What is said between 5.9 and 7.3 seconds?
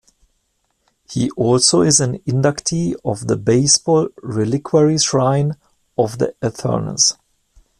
of the Eternals.